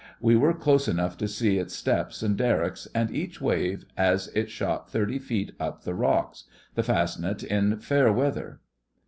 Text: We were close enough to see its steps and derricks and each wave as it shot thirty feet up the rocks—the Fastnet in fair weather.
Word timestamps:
We 0.19 0.35
were 0.35 0.55
close 0.55 0.87
enough 0.87 1.15
to 1.17 1.27
see 1.27 1.59
its 1.59 1.75
steps 1.75 2.23
and 2.23 2.35
derricks 2.35 2.87
and 2.95 3.11
each 3.11 3.39
wave 3.39 3.85
as 3.95 4.29
it 4.29 4.49
shot 4.49 4.89
thirty 4.89 5.19
feet 5.19 5.51
up 5.59 5.83
the 5.83 5.93
rocks—the 5.93 6.81
Fastnet 6.81 7.43
in 7.43 7.77
fair 7.77 8.11
weather. 8.11 8.61